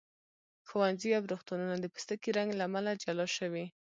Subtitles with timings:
[0.67, 3.65] ښوونځي او روغتونونه د پوستکي رنګ له امله جلا شوي.